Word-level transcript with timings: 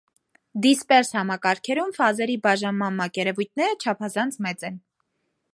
Դիսպերս 0.61 1.11
համակարգերում 1.17 1.93
ֆազերի 1.99 2.39
բաժանման 2.47 2.99
մակերևույթները 3.03 3.79
չափազանց 3.85 4.43
մեծ 4.47 4.71
են։ 4.73 4.85